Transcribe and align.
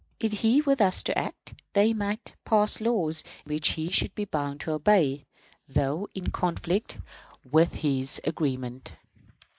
If 0.19 0.39
he 0.39 0.61
were 0.63 0.73
thus 0.73 1.03
to 1.03 1.15
act, 1.15 1.61
they 1.73 1.93
might 1.93 2.33
pass 2.43 2.81
laws 2.81 3.23
which 3.45 3.73
he 3.73 3.91
should 3.91 4.15
be 4.15 4.25
bound 4.25 4.59
to 4.61 4.71
obey, 4.71 5.27
though 5.67 6.07
in 6.15 6.31
conflict 6.31 6.97
with 7.51 7.75
his 7.75 8.19
agreement." 8.23 8.93